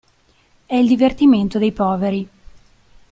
È 0.65 0.73
il 0.73 0.87
divertimento 0.87 1.59
dei 1.59 1.71
poveri. 1.71 2.27